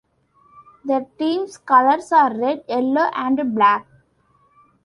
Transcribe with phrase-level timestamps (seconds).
[0.83, 3.85] The team's colours are red, yellow and black.